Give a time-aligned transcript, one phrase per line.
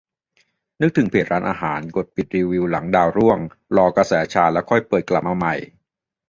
[0.81, 3.39] นึกถึงเพจร้านอาหารกดปิดรีวิวหลังดาวร่วง
[3.75, 5.55] รอกระแสซาแล้วค่อยเปิดกลับมาใหม่